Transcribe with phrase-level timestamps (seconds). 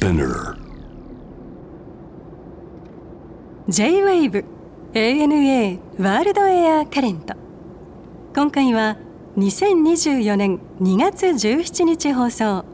[0.00, 0.56] Spinner.
[3.68, 4.44] J-WAVE
[4.94, 7.34] ANA ワールドエアカレント
[8.34, 8.96] 今回は
[9.36, 12.64] 2024年2月17日放送。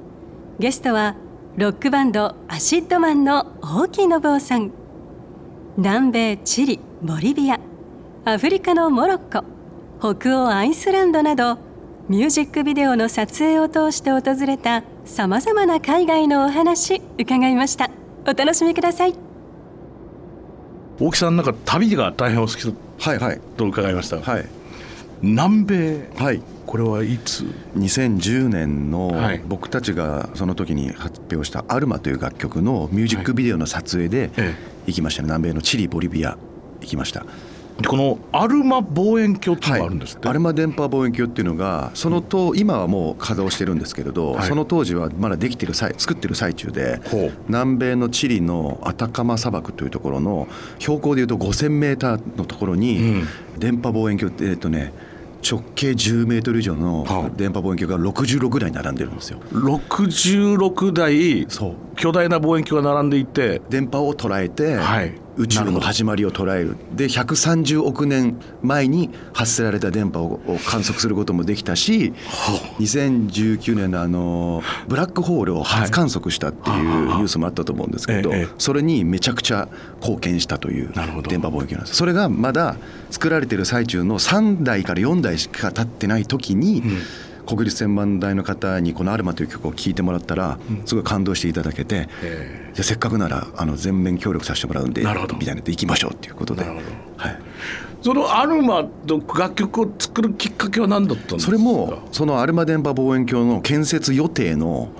[0.60, 1.16] ゲストは
[1.56, 4.70] ロックバンドアシッドマンの大木信夫さん。
[5.78, 7.58] 南米チリボリビア
[8.24, 9.44] アフリカのモロッコ
[10.14, 11.58] 北欧アイスランドなど
[12.08, 17.90] ミュージックビデオの撮影を通して訪れたさまざまな海外のお話伺いました。
[18.26, 19.14] お楽しみください。
[20.98, 23.40] 大木さんなんか旅が大変お好きはいはい。
[23.56, 24.46] と伺いました、はい。
[25.22, 26.42] 南米はい。
[26.66, 27.44] これはいつ
[27.76, 29.42] ？2010年のはい。
[29.46, 34.54] 僕たちがその時に発表した「アルマ」という楽曲のミュージックビデオの撮影でえ
[34.86, 35.26] 行きましたね。
[35.26, 36.36] 南米のチリボリビア
[36.80, 37.20] 行きました。
[37.20, 37.26] で
[37.84, 44.48] このアルマ望遠鏡っていうのがあるんですって、アルマ電波望遠鏡っていうのがそのと今はもう稼働してるんですけれど、はい。
[44.48, 47.00] その当時はまだできてる際作ってる最中で
[47.48, 53.24] 南米のチリのアタカマ砂漠というところの標高でいうと5000メーターのところに
[53.58, 54.92] 電波望遠鏡ってえっとね
[55.48, 57.30] 直径10メートル以上のはあ。
[57.36, 59.38] 電波望遠鏡が66台並んでるんですよ。
[59.52, 61.46] 66台
[61.96, 63.60] 巨大な望遠鏡が並んでいて。
[63.68, 66.76] 電波を捉えて、はい宇宙の始まりを捉える。
[66.94, 72.12] で130億年前に発せられた電波をを観測することもできたし
[72.78, 79.68] 2019年のあのブラックホールを初観測したっていうニュースもあったと思うんですけど、ええそれにめちゃくちゃ
[80.00, 80.92] 貢献したという
[81.28, 81.94] 電波望遠鏡なんです。
[81.94, 82.76] それがまだ
[83.10, 86.82] 作られてる最中の3台から4台しか経ってない時に、
[87.46, 92.70] 国立千万台の方にこの「アルマ」という曲を聴いてもらったらすごい感動していただけて、え。
[92.74, 95.06] じゃあせっかくならあの全面協力させてもらうんでみ
[95.46, 96.64] たいなで行きましょうっていうことで。
[97.16, 97.38] はい、
[98.02, 101.40] そのアルマと楽曲を作るきっかけは何だったんですか？
[101.46, 104.90] それもそのアルマ電波望遠鏡の建設予定の、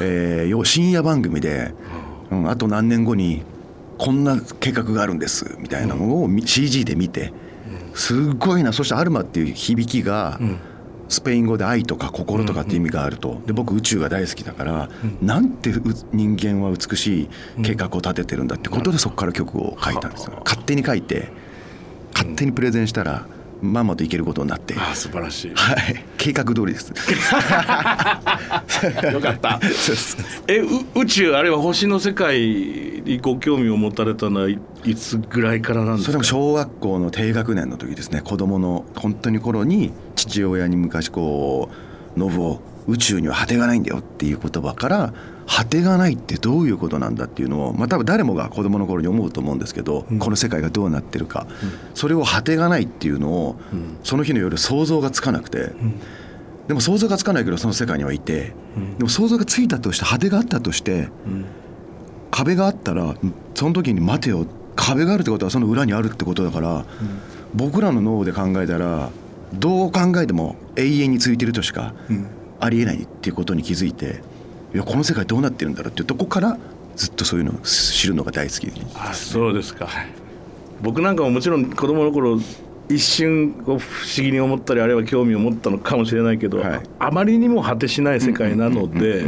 [0.00, 1.72] えーよ深夜番組で、
[2.30, 3.42] うん、あと何年後に
[3.98, 7.32] こんな計画があるんですみたいなのをみ CG で見て
[7.94, 8.72] すっごいな。
[8.72, 10.40] そしてアルマっていう響きが、
[11.14, 13.40] スペイン語で愛とか心とかって意味があると。
[13.46, 14.88] で僕宇宙が大好きだから、
[15.22, 15.82] なんてう
[16.12, 17.28] 人間は美しい
[17.62, 20.42] 計画を立ててるんだってことでそこから曲を書いたんですよ。
[20.44, 21.28] 勝手に書いて
[22.12, 23.26] 勝手にプレゼンしたら
[23.62, 25.52] まんまといけることになって、あ素晴らしい。
[25.54, 26.04] はい。
[26.18, 26.90] 計画通りです。
[29.12, 29.60] よかった。
[30.48, 30.66] えう
[31.00, 36.06] 宇宙あるいは星の世界にご興味を持たれたのはいいつぐらいからなんですか？
[36.06, 38.20] それも小学校の低学年の時ですね。
[38.22, 39.92] 子供の本当に頃に
[40.26, 41.68] 父親に昔こ
[42.16, 45.12] う「ノブを宇宙には果てがないんだよ」っていう言葉から
[45.46, 51.46] 果てがないってどういうことなんだっていうのをまあ多分誰もが子供の頃に思うと思うんですけど、この世界がどうなってるか、
[51.94, 53.56] それを果てがないっていうのを、
[54.02, 55.72] その日の夜想像がつかなくて、
[56.66, 58.54] でも想像がつかないけどその世界にはいて、
[58.96, 61.08] でも想像がついたとして果てがあったとして、
[62.30, 63.14] 壁があったら
[63.54, 64.46] その時に待てよ。
[64.76, 66.84] 壁があるってことはその裏にあるってことだから、
[67.54, 69.10] 僕らの脳で考えたら
[69.58, 71.94] どう考えても永遠についてるとしか
[72.60, 74.22] ありえないっていうことに気づいて
[74.74, 76.58] いやこの世界どうなってるんだろうっていうとこから
[76.96, 79.88] ずっとそういうのを知るのが大好きであそうですか。
[80.82, 82.38] 僕なんかももちろん子供の頃
[82.88, 86.80] 一瞬こう不思議に思ったりあるいは興味を持ったのかもしれないけど、はい。
[86.98, 89.24] あまりにも果てしない世界なので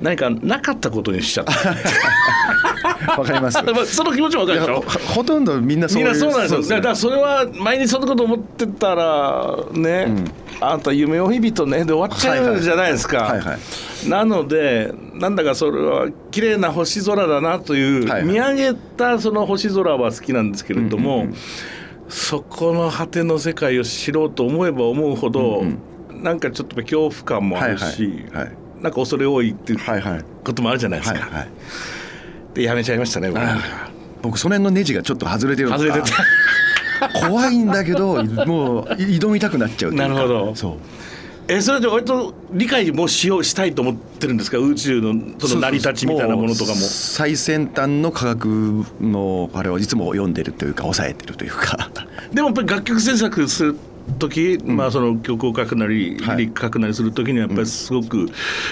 [0.00, 1.52] 何かなかったことにしちゃった
[3.16, 3.58] わかります。
[3.64, 4.74] まあその気持ちもわかるでしょ？
[4.80, 4.82] ほ
[5.14, 6.60] ほとんどみんなそういうみんなそうなんですよ。
[6.60, 6.68] ね。
[6.68, 10.08] だからそれは毎日そんなこと思ってたらね、
[10.60, 13.58] あんた夢追い人ねで終わっちゃうじゃないですか、はいはい
[14.08, 18.24] なのでなんだかそれは綺麗な星空だなという、はいはい。
[18.24, 21.26] 見上げたその星空は好きなんですけれども、
[22.08, 25.64] そこの果ての世界を知ろうと思えば思うほど、
[26.14, 28.44] なんかちょっと恐怖感もあるし、はい。
[28.44, 28.52] はい。
[28.80, 30.24] なんか恐れ多いっていうはいはい。
[30.44, 31.20] こともあるじゃないですか。
[31.20, 31.48] はいはい
[32.54, 33.40] でやめちゃいましたね僕。
[34.22, 36.00] 僕その辺のネジがちょっと外れてる外れて
[37.20, 40.54] 怖いんだけどもう挑みたくなっちゃうなるほど。
[40.54, 40.74] そう。
[41.48, 44.58] えそれじゃ割と理解もしようしたいと思ってるんですか？
[44.58, 46.76] 宇宙のその成り立ちみたいなものとかも。
[46.76, 51.90] 最先端の科学のあれをいつも読んでるというか抑えてるというか。
[52.32, 53.76] でもやっぱり楽曲制作する
[54.18, 56.46] 時、まあその曲を書くなり、はい。
[56.46, 58.28] リ書くなりする時にはやっぱりすごく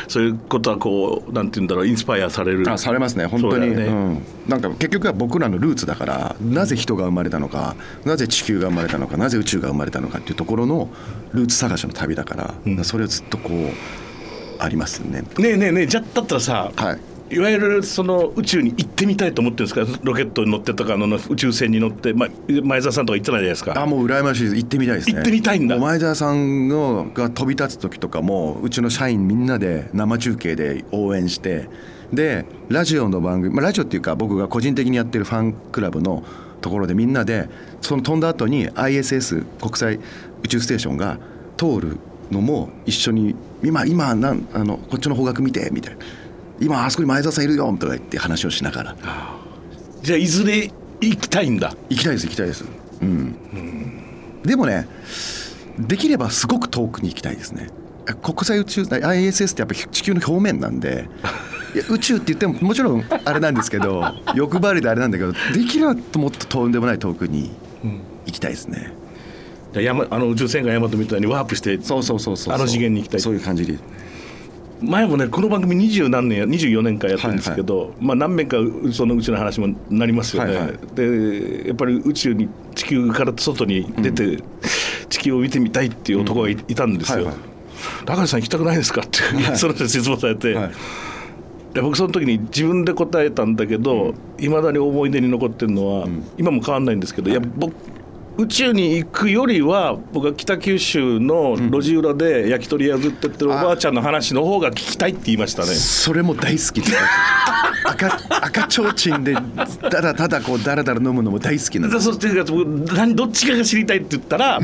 [0.06, 2.70] そういうことはこうなんて言うんだろうインスパイアされる。
[2.70, 3.26] あされますね。
[3.26, 3.75] 本当に。
[3.75, 3.85] ね。
[3.85, 10.88] うん、なんか結局は僕らのルーツだからなぜ人が生まれたのかなぜ地球が生まれたのかなぜ宇宙が生まれたのかっていうところの
[11.32, 15.20] ルーツ探しの旅だから、それをずっとこうありますね。
[15.20, 16.99] ねえねえねえじゃだったらさはい
[17.30, 20.00] いわゆるその宇宙に行ってみたいと思ってるんですか？
[20.02, 22.28] ロケットに乗ってとかあの宇宙船に乗って、まあ、
[22.62, 23.80] 前澤さんとか行ってないじゃないですか。
[23.80, 24.56] あもう羨ましいです。
[24.56, 25.14] 行ってみたいですね。
[25.16, 25.78] 行ってみたいんだ。
[25.78, 31.69] 前澤さんのが飛び立つ時とかもうちの社員みんなで生中継で応援して
[32.12, 36.25] でラジオの番組、まあ、ラジオっていうか僕が個人的にやってるファンクラブの
[36.60, 37.48] ところでみんなで
[37.82, 40.00] その飛んだ後に ISS 国際
[40.42, 41.19] 宇宙ステーションが
[41.56, 41.98] 通る
[42.30, 46.04] のも一緒に今今なんあのこっちの方角見てみたいな
[46.60, 48.96] 今あそこに前澤さんいるよとか言って話をしながら。
[50.02, 50.70] じゃあいずれ
[51.00, 51.75] 行きたいんだ。
[51.88, 52.64] 行きたいです行きたいです。
[53.00, 54.88] うん、でもね
[55.78, 57.69] できればすごく遠くに行きたいですね。
[58.22, 61.08] 国際宇宙 ISS ってやっぱ地球の表面なんで
[61.75, 64.02] いや宇宙って言ってももちろんあれなんですけど
[64.34, 65.38] 欲張りであれなんだけどで
[65.69, 67.52] きればもっととんでもない遠くに
[68.26, 68.93] 行きたいですね、
[69.72, 72.54] じゃあ山あの宇宙船がヤマトみたいにワープしてそうそうそうそう。
[72.54, 73.20] あの次元に行きたい。
[73.20, 73.78] そういう感じで
[74.80, 78.56] 前もねこの番組二十何年や24年間やってるんですけど、まあ、何面か
[78.92, 80.76] その宇宙の話もなりますよね、はいはい。
[80.94, 84.42] でやっぱり宇宙に地球から外に出て、
[85.08, 87.19] 地球を見てみたいっていう男がい,、たんですよ。
[87.19, 87.34] はいはい
[88.06, 89.02] 高橋さん行きたくないですか？
[89.02, 89.20] って、
[89.56, 90.72] その人に質問されて、はい。
[91.75, 97.72] で僕その時に自分で答えたんだけどいま、未だに思い出に残ってるのは、今も変わんないんですけど、い、や僕
[98.38, 105.75] 宇宙に行くよりは僕は北九州の路地裏で焼き鳥屋ずっとやってるおばあちゃんの話の方が聞きたいって言いましたね。
[105.75, 106.96] それも大好きです
[107.85, 109.35] 赤赤ちょうちんで
[109.90, 112.29] ただただこうだらだら飲むのも大好きなんですだそして
[113.14, 114.61] どっちかが知りたいって言ったら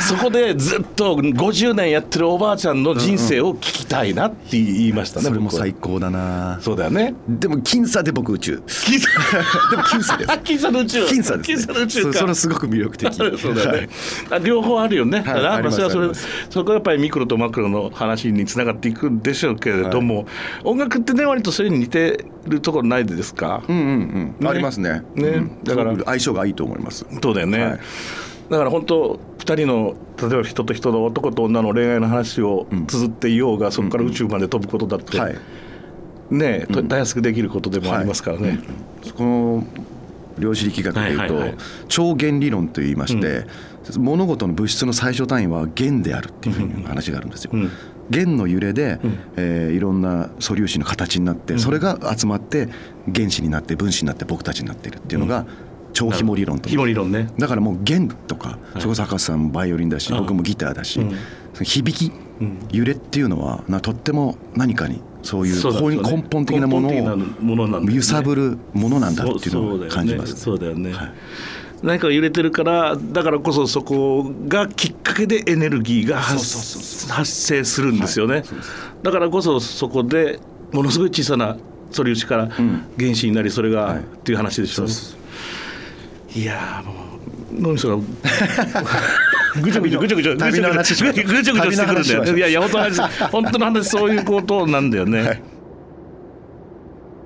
[0.00, 6.60] そこでずっと50年やってるおばあちゃんの人生を聞きたいなって言いましたね、それも最高だな。
[6.60, 7.14] そうだよね。
[7.28, 8.62] でも僅差で僕宇宙。
[8.66, 9.08] 僅差。
[9.70, 10.30] でも僅差です。
[10.30, 11.04] あ僅差の宇宙。
[11.06, 13.78] 僅差です、ね、僅差の宇宙そかそれはすごく魅力的 そうだよね。
[13.78, 13.88] はい、
[14.30, 16.08] あ両方あるよね、はいだからそれはそれ
[16.50, 20.26] そこはやっぱりミクロとマクロの話につながっていくんでしょうけれども、
[20.64, 24.48] 音楽ってね割とそういうに似てるところないですか、うんうんうん、ね。
[24.48, 25.02] ありますね。
[25.14, 25.28] ね。
[25.28, 25.50] うん。
[25.64, 25.94] だから。
[26.04, 27.06] 相性がいいと思います。
[27.22, 27.78] そうだよね、はい。
[28.50, 35.36] だから本当2人の例えば人と人の男と女の恋愛の話を綴っていようが、そこから宇宙まで飛ぶことだって、はい。
[36.30, 38.60] ねとたやすくできることでもありますからね。
[39.16, 39.64] この
[40.38, 41.54] 量子力学でいうと、はいはいはい。
[41.88, 43.46] 超弦理論といいまして、
[43.98, 47.50] 物事の物質の最小単位は弦であるっていうふうに話があるんですよ。
[47.54, 47.70] うん。
[48.10, 48.98] 弦の揺れで、
[49.36, 52.68] えーいろんな素粒子の形になって、それが集まって
[53.12, 55.46] 原子になって分子になって僕たちになっているっていうのが、
[55.92, 57.30] 超紐理論と紐理論ね。
[57.38, 61.14] だからもう弦とか、それこそ博士さんもバイオリンだし、僕もギターだし、うん。
[61.64, 62.12] 響き、
[62.70, 65.52] 揺れっていうのはなとっても何かにそうい
[65.96, 67.94] う根本的なものをね。
[67.94, 70.36] 揺さぶるものなんだっていうのを感じます。
[70.36, 70.92] そうだよね。
[70.92, 71.12] はい。
[71.82, 78.44] 何かが揺れてるからだからこそそこがきっかけでエネルギーが発生するんですよね、はい。
[79.02, 80.40] だからこそそこで
[80.72, 81.58] ものすごい小さな
[81.90, 82.48] 素粒子からん。
[82.98, 83.98] 原子になりそれが、はい。
[83.98, 84.92] っていう話でしょうね。
[84.92, 85.16] そ
[86.34, 86.38] う。
[86.38, 86.92] いやーも
[87.58, 88.02] う脳みそが
[89.62, 91.26] ぐちゃぐちゃぐちゃぐちゃ旅の話しましょう。
[91.26, 93.00] ぐちゃぐちゃしてくるんだよいやいや本当の話
[93.30, 95.42] 本当の話そういうことなんだよね、はい。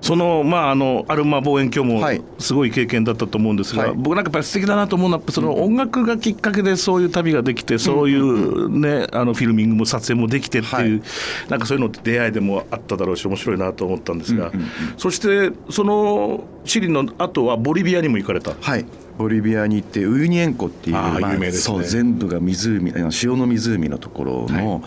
[0.00, 2.22] そのまああのアルマ望遠鏡もはい。
[2.38, 3.92] すごい経験だったと思うんですが、はい。
[3.94, 11.02] 僕なんかやっぱり素敵だなと思うのはその音楽がきっかけでそういう旅ができて、そういうねあのフィルミングも撮影もできてっていう、はい。
[11.50, 14.50] なんかそういうのって出会いでもあっただろうし面白いなと思ったんですが、
[14.96, 18.54] そしてそのチリの後はボリビアにも行かれた。
[18.58, 18.86] はい
[19.20, 21.60] ボリビアに行ってウユニ塩湖っていう有名ですね。
[21.60, 24.82] そう全部が湖あの塩の湖のところの、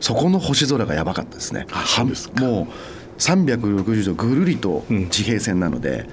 [0.00, 1.66] そこの星空がやばかったですね。
[2.40, 2.66] もう
[3.18, 6.08] 360度ぐるりと地平線なので、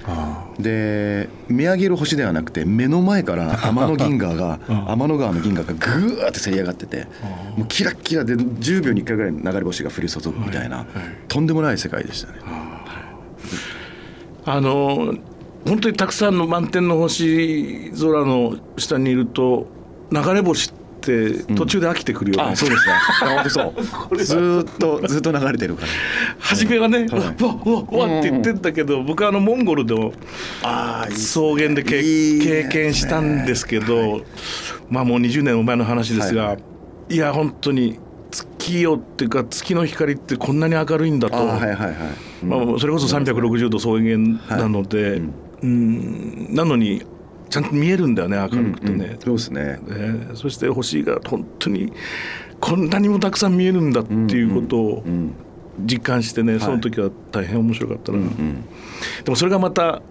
[0.58, 7.06] で見上げる星ではなくて目の前から 天の銀河が 天の川の銀河がぐーってせり上がってて
[7.56, 10.84] もうキラッキラで10秒に1回ぐらい流れ星が降り注ぐみたいな、
[11.28, 12.38] とんでもない世界でしたね。
[14.44, 15.14] あの
[15.66, 19.66] 本当にたくさんの満天の星空の下にいると
[20.10, 22.94] 流れ星って途中で飽きてくるよね、あそうですね。
[23.20, 23.74] 本当そ
[24.12, 24.16] う。
[24.22, 25.88] ずーっとずっと流れてるから。
[26.38, 27.08] 初めはね、はい。
[27.08, 27.32] うわ
[27.64, 30.12] うわうわって言ってんだけど、僕はあのモンゴルでも
[30.62, 32.62] ああ草原でけいいね。
[32.62, 34.22] 経験したんですけど
[34.88, 36.56] まあもう20年も前の話ですが、、は
[37.08, 37.16] い。
[37.16, 37.98] や本当に
[38.30, 41.58] 月夜っていうか月の光ってこんなに明るいんだと、まあ、
[42.78, 44.18] それこそ360度草原
[44.58, 47.02] なので、うんなのに
[47.50, 49.16] ちゃんと見えるんだよね明るくてね。
[49.20, 49.78] そうですね。
[49.86, 50.28] ね。
[50.34, 51.92] そして星が本当に
[52.60, 55.34] こんなにもたくさん見えるんだっていうことをうん
[55.84, 58.18] 実感してね、その時は大変面白かったな、
[59.24, 60.02] でもそれがまた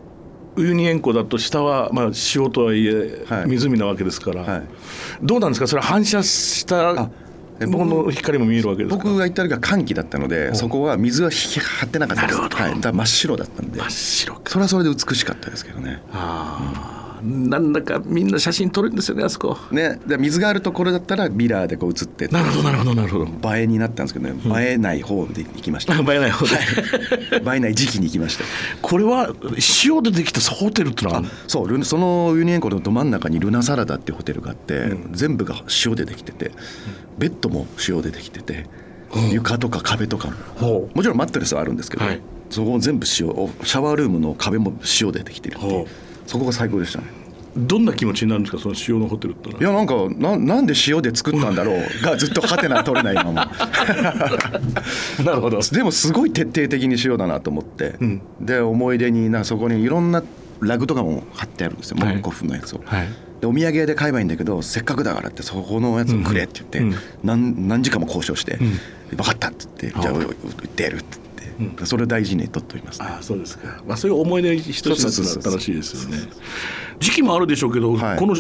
[0.56, 3.48] ウユニ塩湖だと下はまあ塩とはいえはい。
[3.48, 4.64] 湖なわけですから、はい。
[5.22, 5.68] どうなんですか？
[5.68, 7.12] それは反射した
[7.68, 12.36] 僕の光も見えるわけですか僕が行った時は寒気だったのでそこは水は張ってなかったです。
[12.36, 12.58] なるほど。
[12.58, 13.80] はい、だ真っ白だったんで。
[13.80, 14.42] 真っ白か。
[14.48, 16.02] それはそれで美しかったですけどね。
[16.12, 19.58] ああ、なんだかみんな写真撮るんですよねあそこ。
[19.72, 23.56] ねで水があるところだったらミラーでこう映ってなるほどなるほどなるほど。
[23.56, 26.52] 映えになったんですけどね映えない方で行きました、 映えない方で。
[26.54, 28.44] 映えない時期に行きました。
[28.82, 29.34] これは
[29.86, 35.14] 塩でできたホテルってのはそうルそのユニエンコのど真ん中にルナサラダっていうホテルがあって、うん。
[35.14, 36.52] 全部が塩でできてて
[37.18, 38.68] ベッドも塩でできてて、
[39.32, 40.90] 床とか壁とかも。
[40.94, 42.22] もちろんマットレスはあるんですけど、はい。
[42.50, 45.88] そこも全部塩おシャワールームの壁も塩でできてるっていう
[46.26, 47.06] そこが最高でしたね。
[47.58, 53.52] どんな気持ちになるんですかその塩のホテルっていやなんかななんで塩で作ったんだろうがずっとハテナ取れないまま
[55.26, 55.60] なるほど。
[55.60, 58.22] でもすごい徹底的に塩だなと思って、うん。
[58.40, 60.24] で思い出になそこにいろんな
[60.62, 61.98] ラグとかも貼ってあるんですよ。
[62.00, 62.16] モはい。
[62.16, 62.82] ッコフのやつを。
[62.86, 63.08] はい。
[63.42, 66.96] でお土産で買えばいいんだけどせっかくだからってそこのやつをくれって言って、うん。
[67.24, 68.80] 何何時間も交渉して「ん。
[69.10, 71.18] 分かった」って言って「じゃあああ売ってやる」って、
[71.80, 71.86] うん。
[71.86, 75.54] それを大事に取っております、ね、ああそうですか、まあ、そういう思い出一つ一つそうそうそうそう。
[75.54, 76.18] 楽しいですよね
[77.00, 78.18] 時期もあるでしょうけど、はい。
[78.18, 78.36] この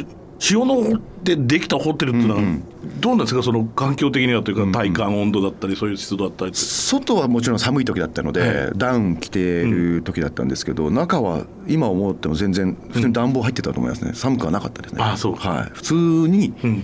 [0.50, 2.50] 塩のでできたホテルっていうのはうんう
[2.88, 3.00] ん。
[3.00, 3.44] どうなんですか？
[3.44, 8.72] その環境的にはというか体感温度だったりそういう湿度だったり外はもちろん寒い時だったので、はい。
[8.76, 14.14] ダウン着てる時だったんですけど、中は今思っても全然普通に暖房入ってたと思いますね。
[14.16, 15.04] 寒くはなかったですね。
[15.04, 16.84] あそうはい、普通に、うん。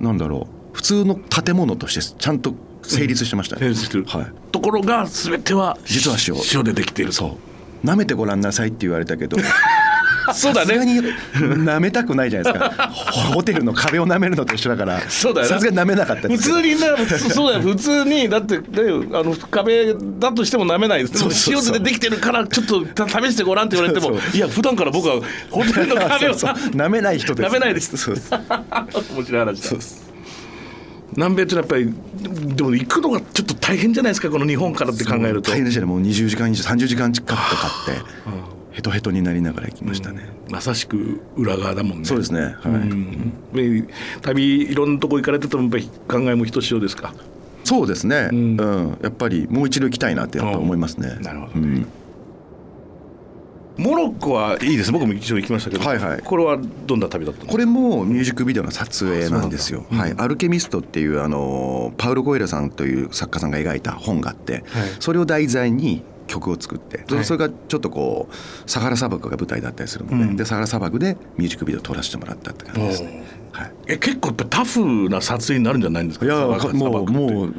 [0.00, 0.76] なんだろう。
[0.76, 2.54] 普通の建物としてちゃんと
[2.90, 4.04] 成立してましたね、成立してる。
[4.04, 6.34] はい、ところが全ては実は塩。
[6.52, 7.38] 塩でできているそ
[7.82, 7.86] う。
[7.86, 9.36] 舐めてごらんなさいって言われたけど。
[10.34, 10.74] そうだね。
[10.76, 12.88] 舐めたくないじゃないですか。
[13.34, 15.00] ホテルの壁を舐めるのと一緒だから。
[15.08, 15.54] そうだよな。
[15.54, 17.62] さすがに舐めなかったで普す通になそうだよ。
[17.62, 18.64] 普通にだって、ね、
[19.12, 21.76] あの壁だとしても舐めないですそうそうそう。
[21.76, 25.20] 塩でできてるからちょっとた試してごらんって言われてもそういや普段から僕は
[25.50, 27.48] ホテルの壁を そうそう舐めない人です。
[27.48, 27.96] 舐めないです。
[27.96, 28.30] そうです
[29.16, 30.09] 面白い話だ
[31.16, 31.92] 南米ってやっぱり
[32.54, 35.50] でも行くのがちょっと大変じゃないですかこの日本からって考えると。
[35.50, 35.86] 大変でしたね。
[35.86, 38.00] もう20時間以上30時間近くかかって
[38.72, 42.04] ヘトヘトになりながら行きましたね、まさしく裏側だもんね。
[42.04, 42.40] そうですね。
[42.60, 43.32] はい、うん。
[43.52, 43.84] で
[44.22, 47.12] 旅いろんなとこ行かれててもやっぱり考えもひとしおですか？
[47.64, 48.56] そうですね、ううん。
[48.56, 51.86] んやっぱりもう一度行きたいなってやっぱ思いますね、なるほどうん
[53.80, 54.92] モロッコはいいです。
[54.92, 56.20] 僕も一度行きましたけど、はいはい。
[56.22, 59.86] これはどんな旅だったこれもミュージックビデオの撮影なんですよ。
[59.90, 64.64] はい、アルケミストっていうあのパウロ・コエラさんという作家さんが描いた本があって、
[64.98, 70.36] それを題材に曲を作って、それはいそれがちょっとこうサハラ砂漠が舞台だったりするので,、うん。
[70.36, 73.02] でサハラ砂漠でミュージックビデオを撮らせてもらったって感じです。
[73.02, 73.22] ね。
[73.52, 76.26] はい、え結構やっぱタフな撮影になるんじゃないんですか？
[76.26, 76.34] いや
[76.74, 77.54] もうもう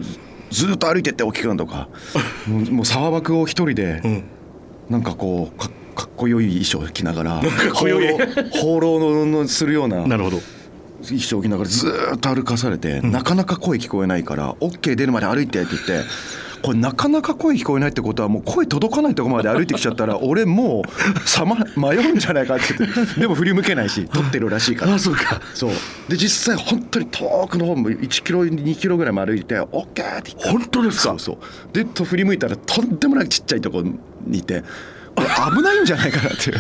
[0.52, 1.90] ずっと歩いてって大きくなるとか。
[2.48, 4.24] もうもう砂漠を一人で、うん。
[4.90, 5.58] なんかこう
[5.96, 7.42] かかっこよい衣装を着ながら
[7.74, 8.00] 放浪
[8.52, 10.42] 放浪のするようななるほど。
[11.04, 16.08] 衣装を着ながらずーっと歩かされて、なかなか声聞こえないから「OK 出るまで歩いて」って言って。
[16.62, 24.94] これなかなか声聞こえないってことはもう声届かないところまで歩いてきちゃったら 俺もうさま迷うんじゃないかって言ってでも振り向けないし 撮ってるらしいから。
[24.94, 25.42] あそうか。
[25.56, 25.72] そう。
[26.08, 30.50] で実際本当に遠くの方も1キロ2キロぐらいも歩いて「OK」って言って。
[30.50, 31.04] 本当ですか？
[31.10, 31.38] そうそう。
[31.74, 33.86] でと振り向いたらとんでもなくちっちゃいところ
[34.28, 34.64] にいて
[35.16, 36.60] 危ないんじゃないかなっていう。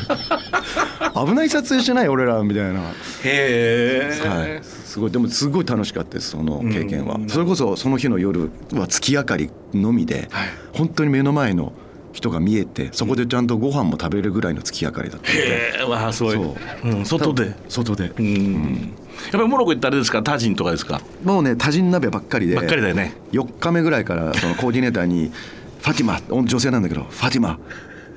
[1.28, 2.82] 危ない撮影してない俺らみたいな。
[2.82, 2.92] へ
[3.24, 5.12] え、はい、すごい。
[5.12, 7.30] でもすごい楽しかったですその経験は、うん。
[7.30, 10.50] それこそその日の夜は月明かりのみで、はい。
[10.74, 11.74] 本当に目の前の
[12.14, 16.88] 人が見えてそこでちゃんとご飯も食べれるぐらいの月明かりだったので、へえわあすごい、そう。
[16.88, 17.56] ん、外で。
[17.70, 18.94] 外で、うん、
[19.24, 20.22] やっぱりモロッコ行ったらあれですか？
[20.22, 21.02] タジンとかですか？
[21.24, 22.56] もうね多人鍋ばっかりで。
[22.56, 23.14] ばっかりだよね。
[23.32, 25.32] 4日目ぐらいからそのコーディネーターに
[25.82, 27.58] 「ファティマ女性なんだけどファティマ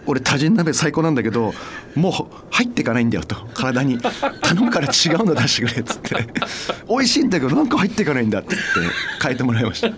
[0.06, 1.54] 俺多人鍋最高なんだけど
[1.94, 2.12] もう
[2.50, 3.36] 入っていかないんだよ」と。
[3.54, 3.98] 体に
[4.42, 6.26] 「頼むから違うの出してくれ」っつって
[6.88, 9.88] 「美味しいんだけどなんか入っていかないんだ」って言って変えてもらいました。
[9.88, 9.92] い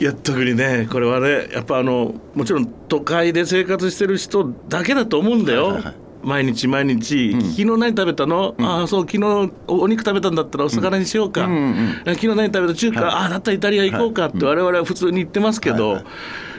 [0.00, 0.88] や特にね。
[0.90, 5.94] これはねやっぱあのもちろん都会で生活してる人だけだと思うんだよ、はいはいはい。
[6.24, 11.62] 毎日毎日、昨日何食べたの、ああそう昨日おお肉食べたんだったらお魚にしようか、うんうん
[12.06, 12.14] うん。
[12.14, 12.74] 昨日何食べた？
[12.74, 16.04] 中華、ああだったらイタリア行こうかって我々は普通に言ってますけど、はいはい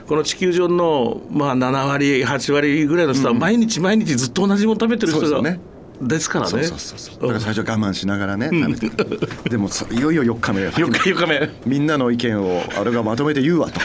[0.07, 5.73] この地球上の、まあ、7割8割ぐらいの人は毎日毎日ずっと同じもの食べてる人が、そうですよね。
[6.01, 6.51] ですからね。
[6.51, 7.21] そうそうそうそう。
[7.21, 10.67] だから最初我慢しながらね食べてでもそいよいよ4日目。
[10.67, 11.49] 4日4日目。
[11.65, 13.79] みんなの意見をあれがまとめて言うわと。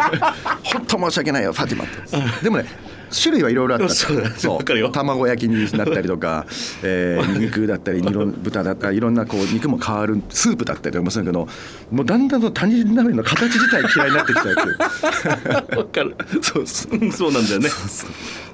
[0.64, 2.66] 本当申し訳ないよファティマってでもね
[3.10, 3.88] 種類はいろいろあった。
[3.88, 6.46] そう卵焼きになったりとか、
[6.82, 11.48] えー肉だったり豚だったりいろんなこう肉も変わるスープだったりとかもするけど
[11.90, 15.78] もうだんだんと他人鍋の形自体嫌いになってきちゃうっていう。
[15.78, 16.16] わかる。
[16.42, 17.70] そうそうそうなんだよね。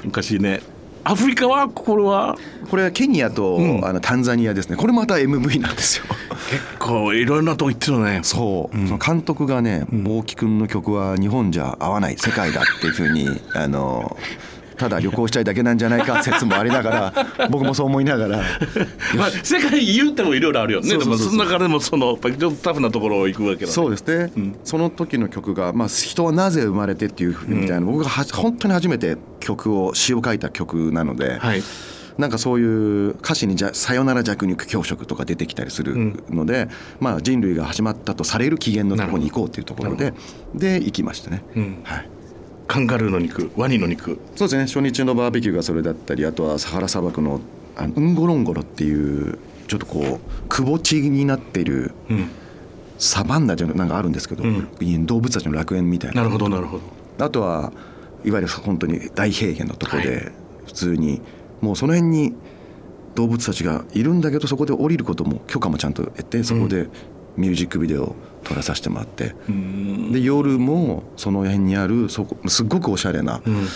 [0.05, 0.61] 昔ね
[1.09, 2.37] アフリカはこれは？
[2.69, 3.85] これはケニアと、うん。
[3.87, 4.77] あのタンザニアですね。
[4.77, 6.05] これまた MV なんですよ。
[6.51, 8.21] 結構いろんなとこ行ってるね。
[8.25, 14.17] そう、その監督がね大木君の曲は日本じゃ合わない世界だっていうふうに あの
[14.77, 18.37] ただ旅行したいだけなんじゃないか説もありながら 僕もそう思いながら。
[19.17, 20.89] まあ、世界言うてもいろいろあるよね。
[20.89, 24.57] でもその中でもそのやっぱりちょっとタフなところを行くわけだ、ね、そうですね、ん。
[24.65, 31.63] その時の曲が、まあ、人はなぜ生まれてっていうふうみたいな、僕がは本当に初めて曲を詩を書いた曲なので、はい。
[32.19, 40.15] なんかそういう歌詞にじゃ「さよなら弱肉強食」とか出てきたりするので、まあ、人類が始まったとされる起源のところに行こうっていうところで
[40.55, 41.79] で行きましたね、うん。
[41.85, 42.09] はい、
[42.67, 44.63] カンガルーの肉ワニの肉そうですね。
[44.63, 47.41] 初日のバーベキューがそれだったりあとはサハラ砂漠の
[47.77, 49.39] あのウンゴロンゴロっていう
[49.69, 52.31] ちょっとこうくぼ地になっているうん。
[52.99, 55.07] サバンナじゃなんかあるんですけど、うん。
[55.07, 56.83] 動物たちの楽園みたいななるほどなるほど。
[57.23, 57.71] あとは
[58.25, 60.33] いわゆる本当に大平原のとこで
[60.67, 61.21] 普通に
[61.61, 62.35] もうその辺に
[63.15, 66.89] 動物たちがいるんだけどそこで降りることも許可もちゃんと得てそこで
[67.37, 69.35] ミュージックビデオを撮らさせてもらって。
[69.49, 70.13] うん。
[70.13, 73.67] で夜もその辺にあるそこすっごくおしゃれなうん。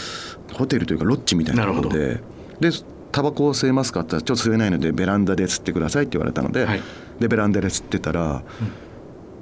[0.54, 2.20] ホテルというかロッジみたいなところで
[2.60, 2.70] で
[3.12, 6.80] タバコを吸えますかって言ったらちょっと吸えないのでベランダで吸ってくださいって言われたので、はい。
[7.18, 8.42] でベランダで吸ってたら、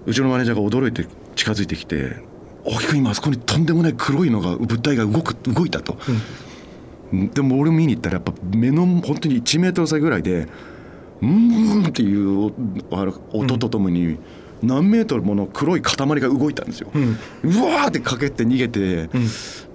[0.06, 2.16] うちのマネージャーが驚いて近づいてきて
[2.68, 5.96] 「大木君今あそこにとんでもない黒いのが物体が動く動いた」と。
[7.10, 10.46] でも俺見に行ったらやっぱ目の本当に1メートル先ぐらいで
[11.22, 12.52] 「うーん」っていう
[13.32, 14.18] 音とともに
[14.62, 16.90] 何メートルもの黒い塊が動いたんですよ。
[16.92, 19.08] うわーってかけて逃げて、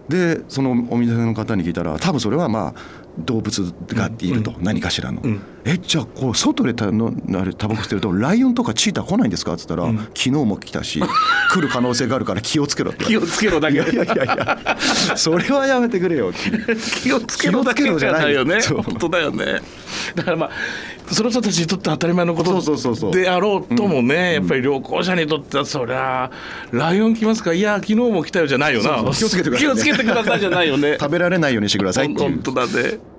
[0.10, 2.74] でそのお店の方に聞いたら多分それはまあ
[3.18, 5.22] 動物がいると、何かしらの。
[5.22, 9.54] んえじゃあこう外でたのあれタバコ吸ってるとライオンとかチーター来ないんですか？
[9.54, 11.00] っつったら、昨日も来たし
[11.52, 13.76] 来る可能性があるから気をつけろって気をつけろだけ。
[13.76, 14.78] いやいやいやいや
[15.16, 16.34] それはやめてくれよ
[17.02, 18.60] 気をつけろだけじゃないよね。
[18.62, 19.62] 本当だよね。
[20.16, 20.50] だからまあ
[21.12, 26.30] その人たちにとって当たり前のことであろうともねやっぱり旅行者にとってはそりゃ
[26.72, 27.54] ライオン来ますか？
[27.54, 29.12] いや昨日も来たよじゃないよな。
[29.14, 29.76] 気をつけてくださいね。
[29.76, 30.98] 気をつけてくださいじゃないよね。
[31.02, 33.13] 食べられないようにしてください本当だね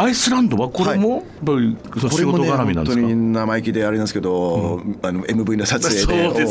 [0.00, 6.46] アイスランドはこれもやっぱりその仕事絡みなんですか、本当に生意気であれなんですけど、あの MV の撮影で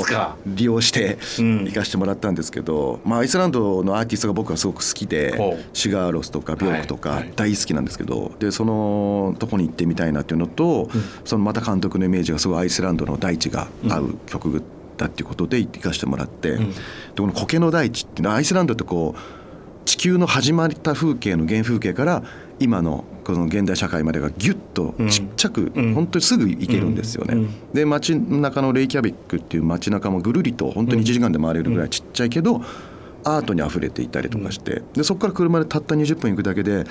[0.45, 1.65] 利用してうん。
[1.65, 5.65] 行かしてもらったんですけど、まあ、アイスランドのアーティストが僕はすごく好きでほう。
[5.73, 7.19] シガーロスとかビョークとかはい。
[7.19, 10.89] はい大好きなんですけど、でそのとこに行ってみたいなっていうのと、
[11.25, 14.61] そのまた監督のイメージがすごいアイスランドの大地が合う曲
[14.97, 16.65] だっていうことで行かしてもらって、で
[17.17, 19.19] この苔の大地っていうのはアイスランドってこう
[19.85, 22.23] 地球の始まった風景の原風景から
[22.59, 25.93] 今のこの現代社会までがギュッとちっちゃく、うん。
[25.93, 27.35] 本当にすぐ行けるんですよね。
[27.35, 27.49] うん。
[27.73, 32.61] で街中のレイキャビックっていう街中もぐるりと本当に1時間で回れるぐらいちっちゃいけど、
[33.23, 34.81] アートにあふれていたりとかして。
[34.93, 36.85] でそこから車でたった20分行くだけで、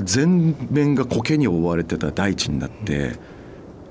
[0.00, 3.14] 全面が苔に覆われてた大地になって。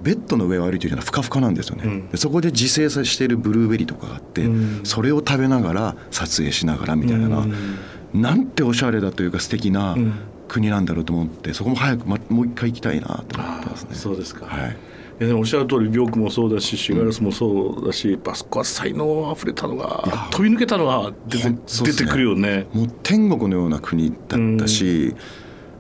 [0.02, 2.10] ベッドの上を歩いているようなふかふかなんですよね、うん。
[2.10, 4.82] でそこで自生さしているブルーベリーとかがあって、うん。
[4.84, 8.22] それを食べながら撮影しながらみたいな、うん。
[8.22, 10.14] なんておしゃれだというか素敵なうん
[10.48, 13.96] 国なんだろうと思ってそこも早く、ま、もう一回行きたいなと思ってますね。
[13.96, 14.78] そうですか、はい。
[15.22, 21.58] いやおっしゃる通りビョークもそうだしシガラスもそうだし、あそこは才能あふれたのが飛び抜けたのは出て,、ね。
[21.66, 22.68] 出てくるよね。
[22.74, 25.16] もう天国のような国だったし、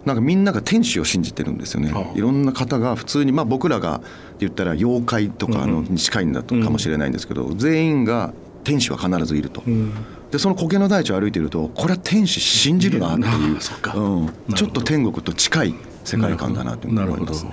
[0.05, 4.01] なんかみんなが天使を信じてるんですよね、いろんな方が普通に、まあ、僕らが
[4.39, 8.33] 言ったら妖怪とかのうんに近いんだとかもしれないんですけど、全員が
[8.65, 9.93] 天使は必ずいると、うん。
[10.31, 13.59] でその苔の大地を歩いているとこれは天使信じるなっていう。
[13.59, 17.51] ちょっと天国と近い世界観だなと思いますね。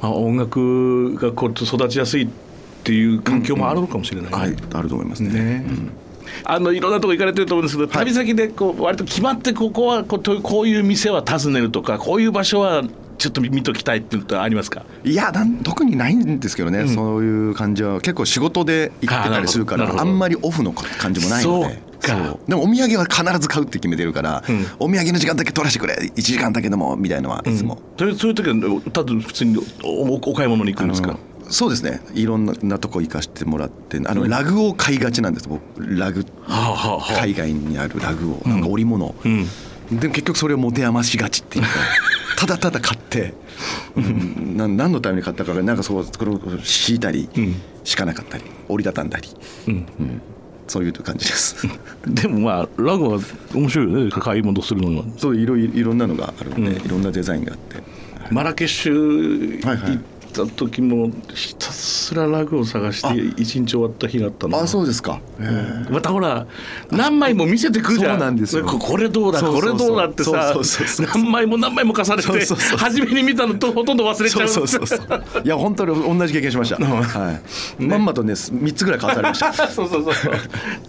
[0.00, 2.28] まあ、音楽がこう育ちやすいっ
[2.84, 4.38] ていう環境もあるのかもしれないね。
[4.38, 5.30] はい、あると思いますね。
[5.30, 5.66] ね。
[6.44, 12.84] あのいろんなとこ行かれてると思うんですけど、旅先でこう割と決まってここはこうこういう店は訪ねるとかこういう場所は
[13.18, 14.84] ちょっと見ときたいっていうのはありますか？
[15.04, 21.64] いやなん特にないんですけどね、そういう感じは結構仕事で行ってたりするからあんまりオフの感じもないので。
[21.66, 22.38] そうか。
[22.46, 24.66] でもお土産は必ず買うって決めてるから、うん。
[24.78, 31.18] お土産の時間だけ取らせてくれ1時間だけでもみたいのはいつも、そういうそういう時はただ普通にお買い物に行くんですか？
[31.48, 32.00] そうですね。
[32.12, 35.48] いろんなとこ行かしてもらってあのラグを買いがちなんです。
[35.48, 37.20] 僕ラグはあはあはあ。
[37.20, 39.46] 海外にあるラグをなんか織物、うん。
[39.98, 41.70] でも結局それを持て余しがちっていうか
[42.36, 42.95] ただただ買
[43.96, 47.54] うん、な何のために買ったかがなんかそうこれを敷いたり、ん。
[47.84, 49.28] 敷かなかったり折りたたんだり、
[49.68, 49.74] うん。
[49.74, 50.20] うん、
[50.66, 51.66] そういう感じです。
[52.06, 53.20] でもまあラグは
[53.54, 54.10] 面白いよね。
[54.10, 55.04] 買い物するのは。
[55.16, 56.86] そういろいろんなのがあるので、うん。
[56.86, 57.82] いろんなデザインがあって。
[58.30, 59.90] マラケシュはいはい。
[59.92, 60.02] 行っ
[60.36, 64.58] た時もひたすらラグを探して一日終わった日だったの。
[64.58, 65.88] あそうですか、うん。
[65.90, 66.46] またほら
[66.90, 68.10] 何枚も見せてくるじゃん。
[68.12, 68.64] そうなんですよ。
[68.64, 69.76] ここれどうだそうそうそう。
[69.78, 71.22] これどうだってさそうそうそうそう。
[71.22, 72.78] 何枚も何枚も重ねてそうそうそう。
[72.78, 75.42] 初めに見たのとほとんど忘れちゃそううそうそうそう。
[75.44, 77.40] いや本当に同じ経験しました、は
[77.78, 77.82] い。
[77.82, 79.52] まんまとね3つぐらい買わされました。
[79.52, 80.14] そうそうそう。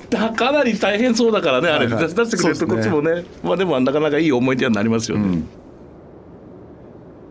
[0.10, 3.26] だかなり大変そうだからねあれ、出してくれるとこっちもね。
[3.44, 5.42] まあでもなかなかいい思い出になりますよね、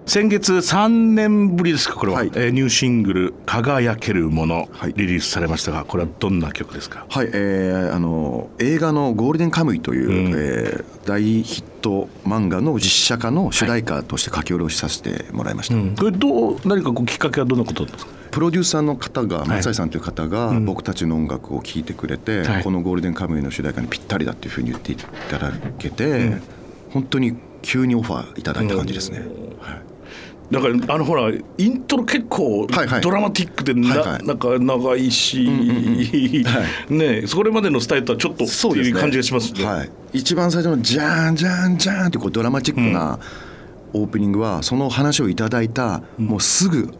[0.08, 2.28] 先月3年ぶりですかこれは、はい。
[2.28, 4.94] えーニューシングル「輝けるもの」はい。
[4.96, 7.06] リリースされましたがこれはどんな曲ですか？
[7.08, 10.32] はい、えーあの映画の「ゴールデンカムイ」という、うん。
[10.36, 15.94] えー大ヒット漫画の実写化の主題歌として書き下ろしさせてもらいました、うん。
[15.96, 18.12] これどう何かこうきっかけはどんなことですか？
[18.30, 20.64] プロデューサーの方が松井さんという方がうん。
[20.64, 22.62] 僕たちの音楽を聴いてくれて、はい。
[22.62, 26.36] この「ゴールデンカムイ」の主題歌にぴったりだっていうふうに言っていただけて、
[26.90, 29.18] 本当に急にオファーいただいた感じですね、
[29.60, 29.80] はい
[30.50, 32.66] だからあのほらイントロ結構
[33.02, 34.26] ドラマティックでな,、はいはい。
[34.26, 35.50] なんか長いし、
[36.88, 39.64] ねそれまでのスタイルとはちょっとっていう感じがしますね。
[39.64, 43.18] はい、一番最初の「じゃんじゃんじゃん」ってこうドラマチックな
[43.92, 46.92] オープニングはその話をいただいた、もうすぐ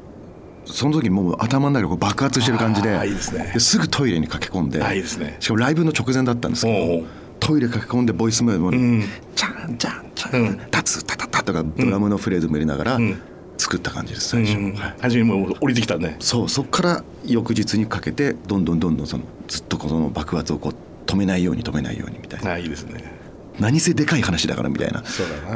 [0.65, 3.53] その時にもう頭の中が爆発してる感じでね。
[3.55, 5.37] ですぐトイレに駆け込んでね。
[5.39, 7.07] しかもライブの直前だったんですけど
[7.39, 8.99] トイレ駆け込んでボイスメモん。
[9.01, 9.05] に
[9.37, 10.45] 「じゃんじゃんじゃうん。
[10.47, 13.17] ん」「立つタタタ」とかドラムのフレーズも入れながらん
[13.59, 14.81] 作った感じですうん最初。
[14.81, 16.17] はい初めにもう降りてきたね。
[16.21, 20.75] そうそこから翌日にかけてどんどんどんどんそのずっとこの爆発をこう
[21.07, 23.16] 止めないように止めないようにみたいなあいいですね。
[23.59, 25.03] 何せでかい話だからみたいな。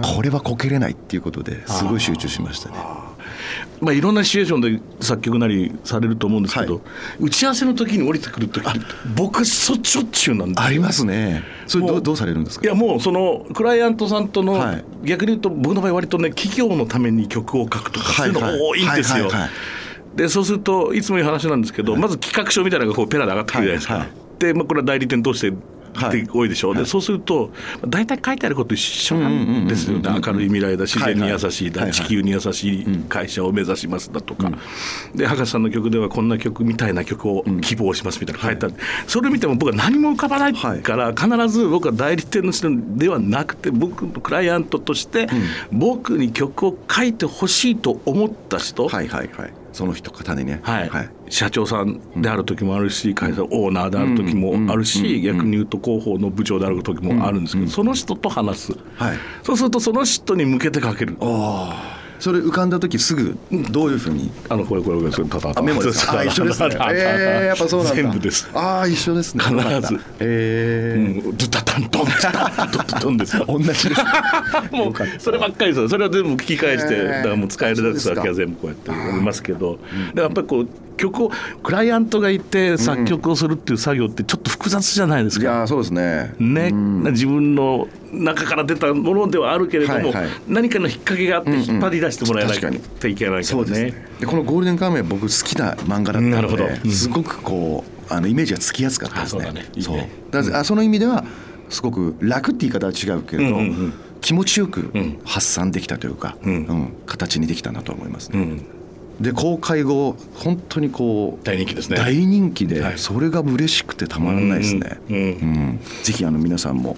[0.03, 2.77] これはこけれないっていうことですごい集中しましたね。
[3.81, 6.83] まあいろんなシチュエーションで作曲なりされると思うんですけど、はい。
[7.21, 8.67] 打ち合わせの時に降りてくる時
[9.17, 10.67] 僕そしょっちゅうなんですよ。
[10.67, 11.43] ありますね。
[11.67, 12.65] それどうどうされるんですか？
[12.65, 14.85] いやもうそのクライアントさんとの、はい。
[15.05, 19.25] 逆に言うと僕の場合割とね企業のために曲を書くとかそういうのが多いんですよ。
[19.25, 19.51] はいはいはい。
[20.17, 23.95] でそうするといつも言う話なんですけど、まず企画書みたいなのがこうペラで上がってくるじゃないですか。
[23.95, 24.11] はいはい。
[24.41, 25.53] で、まあ、これは代理店通して
[25.95, 26.25] はい。
[26.25, 27.51] で多いでしょう、でそうすると
[27.87, 29.99] 大体書いてあること一緒なんですよ。
[29.99, 31.99] ね明るい未来だ自然に優しいだ、はいはい。
[31.99, 34.51] 地球に優しい会社を目指しますだとか、
[35.15, 38.75] で博士さんの曲ではこんな曲みたいな曲を希望しますみたいなの書いてある、
[39.07, 45.29] それ見ても僕は何も浮かばないから、必ず僕は代理店の人ではなくて僕のクライアントとして、
[45.73, 50.61] 僕に曲を書いてほしいと思った人、はいはいはいその人方にね。
[50.63, 50.91] はい。
[51.29, 58.73] 社長さんである時もあるし会社オーナーである時もあるし逆に言うと広報の部長である時もあるんですけどその人と話す。
[58.97, 59.17] はい。
[59.43, 61.17] そうするとその人に向けて書ける。
[61.21, 63.37] ああそれ浮かんだ時すぐ
[63.71, 66.07] どういうふうにあのこれこれこれそれただあメモです。
[66.07, 66.69] か あ一緒ですね。
[66.93, 68.03] えー、やっぱそうなんだ。
[68.03, 68.49] 全部です。
[68.55, 69.43] ああ一緒ですね。
[69.43, 70.01] 必ず。
[70.21, 72.05] えうーんドゥタタントン。
[72.05, 73.37] ドゥタタントンドゥトンです。
[73.37, 73.91] よ 同じです。
[74.71, 75.81] もうそればっかりです。
[75.81, 79.79] よそれは全部聞き返して、だからもう使えるやつだけは全部こうやってやりますけど、
[80.15, 80.69] でやっぱりこう
[81.01, 85.43] 曲をクライアントがいて作曲をするっていう作業ってちょっと複雑じゃないですか。
[85.43, 86.35] いやーそうですね。
[86.39, 86.71] ね、
[87.11, 90.29] 自分の中から出たものではあるけれども、はいはい。
[90.49, 92.59] 何かの引っ掛けがあって引っ張り出してもらえない
[93.01, 93.45] といけないからね。
[93.45, 94.07] そうですね。
[94.21, 96.65] でこの「ゴールデンカムイ」は僕好きな漫画だったなるほど。
[96.65, 99.43] ので、うんすごくこうあのイメージがつきやすかったですね。
[99.43, 100.03] あそうだ
[100.43, 100.51] ね。
[100.51, 100.57] ね。
[100.57, 101.25] あその意味では
[101.71, 103.69] すごく楽って言い方は違うけれど、うんうん。
[103.69, 103.93] うん。
[104.21, 105.21] 気持ちよくん。
[105.25, 106.53] 発散できたというか、うん。
[106.53, 106.93] うん。
[107.07, 108.39] 形にできたなと思いますね。
[108.39, 108.63] うん、
[109.21, 111.99] で公開後本当にこう大人気ですね。
[111.99, 112.99] 大人気で、はい。
[112.99, 114.99] それが嬉しくてたまらないですね。
[115.09, 115.23] うんうん。
[115.23, 115.81] うん。
[116.03, 116.97] ぜひあの皆さんも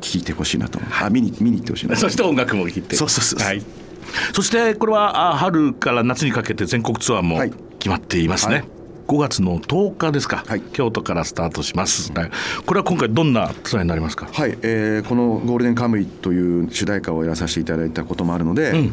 [0.00, 0.78] 聞いてほしいなと。
[0.78, 0.90] 思う。
[1.02, 1.96] あ見に見に行ってほしいな。
[1.96, 2.94] そして音楽も聴いて。
[2.94, 3.46] そうそうそう。
[3.46, 3.62] はい、
[4.32, 7.52] そしてこれはあ春から夏にかけて全国ツアーもはい。
[7.78, 8.64] 決まっていますね、はい。
[9.06, 10.60] 5月の10日ですか、はい。
[10.60, 12.30] 京都からスタートします、はい。
[12.66, 14.28] これは今回どんなツアーになりますか？
[14.32, 18.92] はい、えーこの「ゴールデンカムイ」という主題歌をやらさせていただいたこともあるので、ん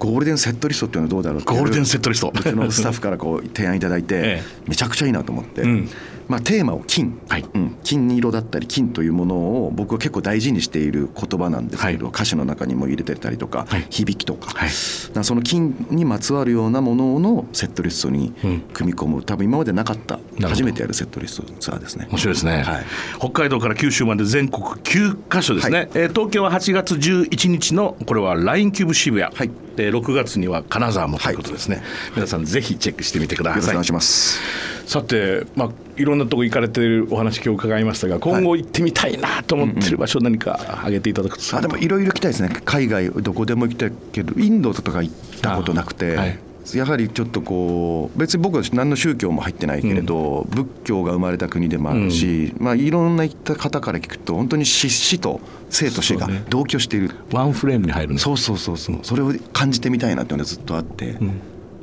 [0.00, 2.32] ゴールデンセットリストっていうのはどうだろうゴールデンセットリスト。
[2.34, 5.88] うちのスタッフからこう提案いただいて、 えめちゃくちゃいいなと思って、うん。
[6.26, 7.44] まあ、テーマを金、はい。
[7.54, 12.14] うん、金色だったり金というものを僕は結構大事にしている言葉なんですけど、はい。
[12.14, 13.86] 歌詞の中にも入れてたりとか、はい。
[13.90, 14.70] 響きとか,、はい。
[14.70, 18.62] その金にまつわるようなもののセットリストにうん。
[18.72, 19.22] 組み込む。
[19.22, 20.18] 多分今までなかった。
[20.40, 22.06] 初めてやるセットリストツアーですね。
[22.10, 22.86] 面白いですね、はい。
[23.18, 25.88] 北海道から九州まで全国9カ所ですね、はい。
[25.94, 31.82] えー東京は8月11日のこれは LINE キューブ渋谷、はいで6月には金沢もということですね、
[32.14, 33.60] 皆さんぜひチェックしてみてください。
[33.60, 34.40] よろしくお願いします。
[34.86, 41.58] さて、まあ、いろんなとこ行かれてるお話今日伺いましたが今後行ってみたいなと思ってる場所何か挙げていただくとすると。
[41.58, 42.50] あでもいろいろ行きたいですね。
[42.64, 46.38] 海外どこでも行きたいけどインドとか行ったことなくて、あはい
[46.76, 57.10] やはりちょっとこう別に僕は何の宗教も入ってないけれど、仏教が生まれた国でもあるし、まあ、いろんな行った方から聞くと本当に死死と生と死が同居している。
[57.32, 58.98] ワンフレームに入るそうそうそうそう。
[59.02, 61.16] それを感じてみたいなっていうのがずっとあって、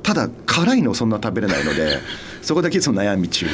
[0.03, 1.99] ただ辛いのそんな食べれないので
[2.47, 3.45] そこだけいつも悩み中。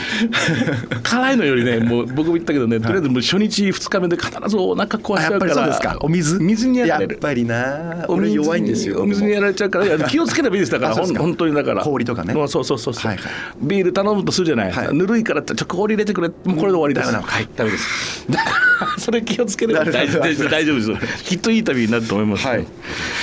[1.02, 5.98] 辛いのよりねもう僕も言ったけどね、とりあえずもう初日2日目で必ずお腹壊しちゃうからそうですか。
[6.02, 6.38] お水？
[6.40, 7.14] 水にやられる。
[7.14, 8.06] やっぱりな。
[8.08, 10.72] お水弱いんですよお水にやられちゃうから気をつければいいです。
[10.72, 11.82] だから本当にだから。
[11.82, 12.34] 氷とかね。
[12.34, 13.26] そうそうそうそう、はいはい。
[13.62, 14.94] ビール頼むとするじゃない、はい。
[14.96, 16.28] ぬるいからちょっと氷入れてくれ。
[16.28, 17.28] もうこれで終わりです、ダメなの。
[17.28, 17.50] はい。
[17.56, 18.28] ダメです
[18.98, 21.24] それ気をつければ大丈夫です。
[21.24, 22.66] きっといい旅になると思います、はい、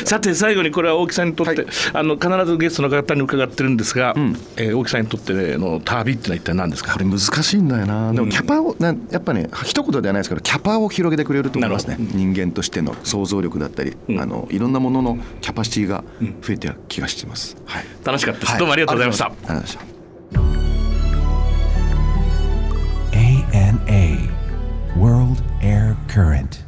[0.05, 6.93] さて最後にこれは大木さんにとって、はい、あの必ずゲストの方に伺ってるんですが、うん、えー、大木さんにとっての旅ってのは一体何ですか？
[6.93, 8.13] これ難しいんだよな。
[8.13, 16.05] でもキャパを、なやっぱね一言ではないですけどキャパを広げてくれると思いますね、人間としての想像力だったり、うん、あのいろんなもののキャパシティが
[16.43, 19.27] 増えてる気がしてます、はい、楽しかったです、どうもありがとうございました。
[19.27, 19.91] ありがとうございました。
[25.61, 26.65] air current.